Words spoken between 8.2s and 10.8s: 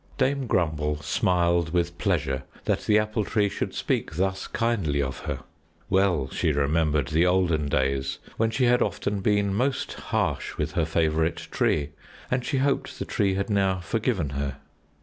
when she had often been most harsh with